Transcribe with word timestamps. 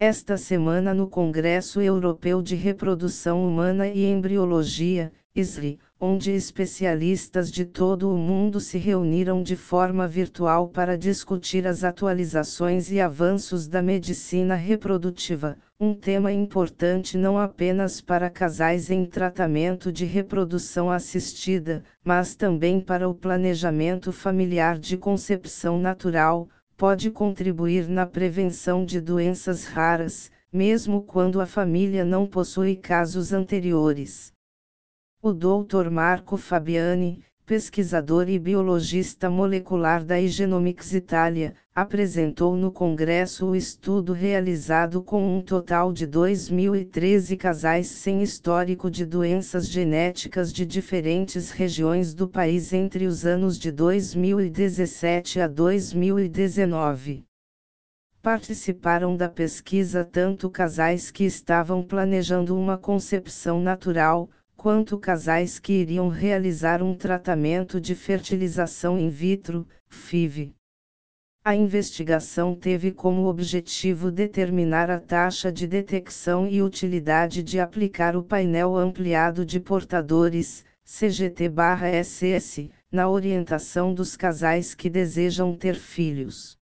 Esta 0.00 0.36
semana 0.36 0.94
no 0.94 1.08
Congresso 1.08 1.80
Europeu 1.80 2.40
de 2.40 2.54
Reprodução 2.54 3.44
Humana 3.44 3.88
e 3.88 4.04
Embriologia, 4.04 5.10
ISRI, 5.34 5.76
onde 6.00 6.30
especialistas 6.30 7.50
de 7.50 7.64
todo 7.64 8.08
o 8.08 8.16
mundo 8.16 8.60
se 8.60 8.78
reuniram 8.78 9.42
de 9.42 9.56
forma 9.56 10.06
virtual 10.06 10.68
para 10.68 10.96
discutir 10.96 11.66
as 11.66 11.82
atualizações 11.82 12.92
e 12.92 13.00
avanços 13.00 13.66
da 13.66 13.82
medicina 13.82 14.54
reprodutiva, 14.54 15.56
um 15.80 15.92
tema 15.92 16.32
importante 16.32 17.18
não 17.18 17.36
apenas 17.36 18.00
para 18.00 18.30
casais 18.30 18.92
em 18.92 19.04
tratamento 19.04 19.90
de 19.90 20.04
reprodução 20.04 20.92
assistida, 20.92 21.82
mas 22.04 22.36
também 22.36 22.80
para 22.80 23.08
o 23.08 23.14
planejamento 23.14 24.12
familiar 24.12 24.78
de 24.78 24.96
concepção 24.96 25.76
natural, 25.76 26.48
pode 26.78 27.10
contribuir 27.10 27.88
na 27.88 28.06
prevenção 28.06 28.84
de 28.84 29.00
doenças 29.00 29.64
raras, 29.64 30.30
mesmo 30.52 31.02
quando 31.02 31.40
a 31.40 31.46
família 31.46 32.04
não 32.04 32.24
possui 32.24 32.76
casos 32.76 33.32
anteriores. 33.32 34.32
O 35.20 35.32
Dr. 35.32 35.90
Marco 35.90 36.36
Fabiani, 36.36 37.24
pesquisador 37.48 38.28
e 38.28 38.38
biologista 38.38 39.30
molecular 39.30 40.04
da 40.04 40.20
Igenomics 40.20 40.92
Itália, 40.92 41.54
apresentou 41.74 42.54
no 42.54 42.70
Congresso 42.70 43.46
o 43.46 43.56
estudo 43.56 44.12
realizado 44.12 45.02
com 45.02 45.38
um 45.38 45.40
total 45.40 45.90
de 45.90 46.06
2.013 46.06 47.38
casais 47.38 47.86
sem 47.86 48.22
histórico 48.22 48.90
de 48.90 49.06
doenças 49.06 49.66
genéticas 49.66 50.52
de 50.52 50.66
diferentes 50.66 51.50
regiões 51.50 52.12
do 52.12 52.28
país 52.28 52.74
entre 52.74 53.06
os 53.06 53.24
anos 53.24 53.58
de 53.58 53.72
2017 53.72 55.40
a 55.40 55.48
2019. 55.48 57.24
Participaram 58.20 59.16
da 59.16 59.28
pesquisa 59.30 60.04
tanto 60.04 60.50
casais 60.50 61.10
que 61.10 61.24
estavam 61.24 61.82
planejando 61.82 62.54
uma 62.54 62.76
concepção 62.76 63.58
natural, 63.58 64.28
quanto 64.58 64.98
casais 64.98 65.60
que 65.60 65.72
iriam 65.72 66.08
realizar 66.08 66.82
um 66.82 66.92
tratamento 66.92 67.80
de 67.80 67.94
fertilização 67.94 68.98
in 68.98 69.08
vitro, 69.08 69.64
FIV. 69.86 70.52
A 71.44 71.54
investigação 71.54 72.56
teve 72.56 72.90
como 72.90 73.26
objetivo 73.26 74.10
determinar 74.10 74.90
a 74.90 74.98
taxa 74.98 75.52
de 75.52 75.64
detecção 75.64 76.48
e 76.48 76.60
utilidade 76.60 77.40
de 77.40 77.60
aplicar 77.60 78.16
o 78.16 78.22
painel 78.24 78.76
ampliado 78.76 79.46
de 79.46 79.60
portadores, 79.60 80.64
CGT/SS, 80.82 82.68
na 82.90 83.08
orientação 83.08 83.94
dos 83.94 84.16
casais 84.16 84.74
que 84.74 84.90
desejam 84.90 85.54
ter 85.54 85.76
filhos. 85.76 86.58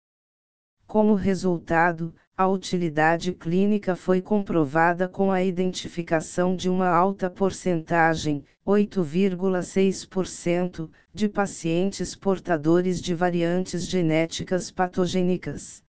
Como 0.84 1.14
resultado, 1.14 2.12
a 2.36 2.48
utilidade 2.48 3.32
clínica 3.32 3.94
foi 3.94 4.20
comprovada 4.20 5.06
com 5.06 5.30
a 5.30 5.44
identificação 5.44 6.56
de 6.56 6.68
uma 6.68 6.88
alta 6.88 7.30
porcentagem, 7.30 8.44
8,6%, 8.66 10.90
de 11.12 11.28
pacientes 11.28 12.16
portadores 12.16 13.00
de 13.00 13.14
variantes 13.14 13.86
genéticas 13.86 14.68
patogênicas. 14.68 15.84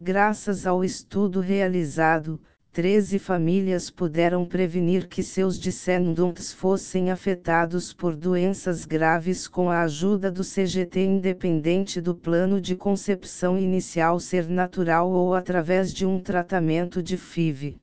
Graças 0.00 0.66
ao 0.66 0.82
estudo 0.82 1.38
realizado, 1.38 2.40
13 2.72 3.18
famílias 3.18 3.90
puderam 3.90 4.46
prevenir 4.46 5.06
que 5.06 5.22
seus 5.22 5.58
descendentes 5.58 6.54
fossem 6.54 7.10
afetados 7.10 7.92
por 7.92 8.16
doenças 8.16 8.86
graves 8.86 9.46
com 9.46 9.68
a 9.68 9.82
ajuda 9.82 10.30
do 10.32 10.42
CGT 10.42 11.04
independente 11.04 12.00
do 12.00 12.14
plano 12.14 12.58
de 12.58 12.74
concepção 12.74 13.58
inicial 13.58 14.18
ser 14.18 14.48
natural 14.48 15.10
ou 15.10 15.34
através 15.34 15.92
de 15.92 16.06
um 16.06 16.18
tratamento 16.18 17.02
de 17.02 17.18
FIV. 17.18 17.76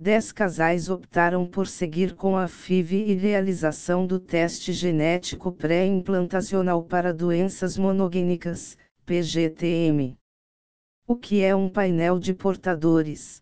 Dez 0.00 0.32
casais 0.32 0.90
optaram 0.90 1.46
por 1.46 1.68
seguir 1.68 2.16
com 2.16 2.36
a 2.36 2.48
FIV 2.48 3.04
e 3.06 3.14
realização 3.14 4.04
do 4.04 4.18
teste 4.18 4.72
genético 4.72 5.52
pré-implantacional 5.52 6.82
para 6.82 7.14
doenças 7.14 7.78
monogênicas, 7.78 8.76
PGTM. 9.06 10.16
O 11.06 11.14
que 11.14 11.40
é 11.40 11.54
um 11.54 11.68
painel 11.68 12.18
de 12.18 12.34
portadores? 12.34 13.41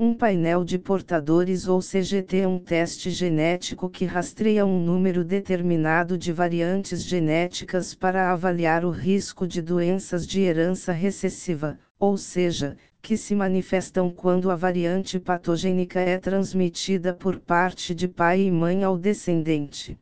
Um 0.00 0.14
painel 0.14 0.62
de 0.62 0.78
portadores 0.78 1.66
ou 1.66 1.80
CGT 1.80 2.36
é 2.36 2.46
um 2.46 2.60
teste 2.60 3.10
genético 3.10 3.90
que 3.90 4.04
rastreia 4.04 4.64
um 4.64 4.78
número 4.78 5.24
determinado 5.24 6.16
de 6.16 6.32
variantes 6.32 7.02
genéticas 7.02 7.96
para 7.96 8.30
avaliar 8.30 8.84
o 8.84 8.90
risco 8.90 9.44
de 9.44 9.60
doenças 9.60 10.24
de 10.24 10.40
herança 10.40 10.92
recessiva, 10.92 11.76
ou 11.98 12.16
seja, 12.16 12.76
que 13.02 13.16
se 13.16 13.34
manifestam 13.34 14.08
quando 14.08 14.52
a 14.52 14.54
variante 14.54 15.18
patogênica 15.18 15.98
é 15.98 16.16
transmitida 16.16 17.12
por 17.12 17.40
parte 17.40 17.92
de 17.92 18.06
pai 18.06 18.42
e 18.42 18.52
mãe 18.52 18.84
ao 18.84 18.96
descendente. 18.96 19.98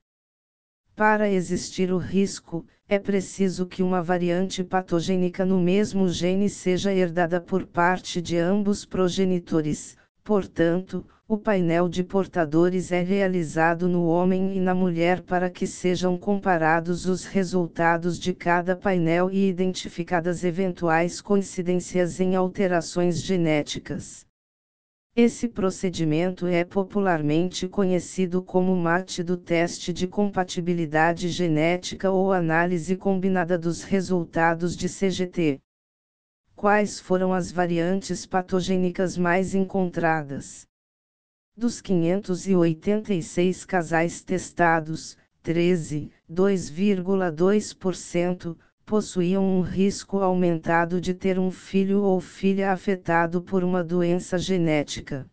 Para 0.95 1.31
existir 1.31 1.91
o 1.91 1.97
risco, 1.97 2.67
é 2.89 3.01
preciso 3.01 3.67
que 3.67 3.83
uma 3.83 4.01
variante 4.01 4.63
patogênica 4.63 5.45
no 5.45 5.61
mesmo 5.61 6.09
gene 6.09 6.49
seja 6.49 6.95
herdada 6.95 7.41
por 7.41 7.67
parte 7.67 8.23
de 8.23 8.39
ambos 8.39 8.85
progenitores, 8.85 9.97
portanto, 10.23 11.05
o 11.27 11.37
painel 11.37 11.89
de 11.89 12.05
portadores 12.05 12.93
é 12.93 13.03
realizado 13.03 13.89
no 13.89 14.07
homem 14.07 14.57
e 14.57 14.61
na 14.61 14.73
mulher 14.73 15.21
para 15.23 15.51
que 15.51 15.67
sejam 15.67 16.17
comparados 16.17 17.07
os 17.07 17.25
resultados 17.25 18.17
de 18.21 18.33
cada 18.33 18.77
painel 18.77 19.29
e 19.33 19.49
identificadas 19.49 20.45
eventuais 20.45 21.21
coincidências 21.21 22.21
em 22.21 22.37
alterações 22.37 23.21
genéticas. 23.21 24.25
Esse 25.19 25.49
procedimento 25.49 26.47
é 26.47 26.63
popularmente 26.63 27.67
conhecido 27.67 28.43
como 28.43 28.77
MAT 28.77 29.23
do 29.23 29.35
teste 29.35 29.91
de 29.91 30.07
compatibilidade 30.07 31.31
genética 31.31 32.11
ou 32.11 32.35
análise 32.35 32.95
combinada 32.97 33.59
dos 33.59 33.83
resultados 33.83 34.77
de 34.77 34.91
CGT. 34.91 35.59
Quais 36.55 37.01
foram 37.01 37.33
as 37.33 37.51
variantes 37.51 38.27
patogênicas 38.27 39.17
mais 39.17 39.55
encontradas? 39.55 40.67
Dos 41.57 41.81
586 41.81 43.65
casais 43.65 44.23
testados, 44.23 45.17
13, 45.43 46.11
2,2%, 46.31 48.55
possuíam 48.87 49.45
um 49.45 49.61
risco 49.63 50.21
aumentado 50.21 51.01
de 51.01 51.13
ter 51.13 51.41
um 51.41 51.51
filho 51.51 52.05
ou 52.05 52.21
filha 52.21 52.71
afetado 52.71 53.43
por 53.43 53.65
uma 53.65 53.83
doença 53.83 54.39
genética. 54.39 55.29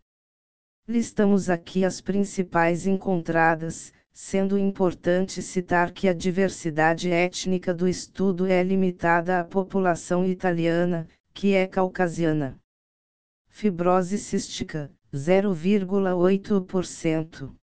Listamos 0.88 1.48
aqui 1.48 1.84
as 1.84 2.00
principais 2.00 2.84
encontradas, 2.84 3.92
sendo 4.12 4.58
importante 4.58 5.40
citar 5.40 5.92
que 5.92 6.08
a 6.08 6.12
diversidade 6.12 7.12
étnica 7.12 7.72
do 7.72 7.86
estudo 7.86 8.44
é 8.44 8.60
limitada 8.60 9.38
à 9.38 9.44
população 9.44 10.26
italiana, 10.26 11.06
que 11.32 11.54
é 11.54 11.68
caucasiana. 11.68 12.58
Fibrose 13.48 14.18
cística, 14.18 14.90
0,8%. 15.14 17.54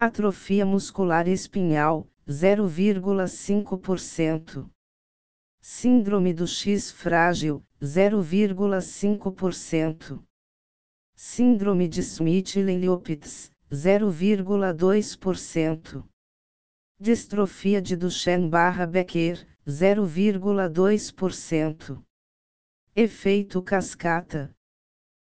Atrofia 0.00 0.66
muscular 0.66 1.28
espinhal, 1.28 2.08
0,5%. 2.28 4.68
Síndrome 5.68 6.32
do 6.32 6.46
X 6.46 6.92
frágil, 6.92 7.60
0,5%. 7.82 10.22
Síndrome 11.16 11.88
de 11.88 12.02
Smith-Leliopitz, 12.02 13.50
0,2%. 13.68 16.04
Distrofia 17.00 17.82
de 17.82 17.96
Duchenne-Becker, 17.96 19.44
0,2%. 19.66 22.00
Efeito 22.94 23.60
cascata. 23.60 24.54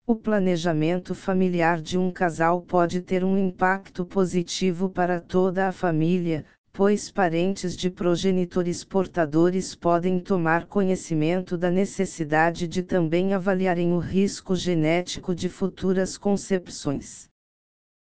O 0.06 0.14
planejamento 0.14 1.12
familiar 1.12 1.82
de 1.82 1.98
um 1.98 2.12
casal 2.12 2.62
pode 2.62 3.02
ter 3.02 3.24
um 3.24 3.36
impacto 3.36 4.06
positivo 4.06 4.88
para 4.88 5.20
toda 5.20 5.66
a 5.66 5.72
família, 5.72 6.46
pois 6.72 7.10
parentes 7.10 7.76
de 7.76 7.90
progenitores 7.90 8.84
portadores 8.84 9.74
podem 9.74 10.18
tomar 10.20 10.66
conhecimento 10.66 11.56
da 11.56 11.70
necessidade 11.70 12.68
de 12.68 12.82
também 12.82 13.32
avaliarem 13.32 13.92
o 13.92 13.98
risco 13.98 14.54
genético 14.54 15.34
de 15.34 15.48
futuras 15.48 16.18
concepções. 16.18 17.29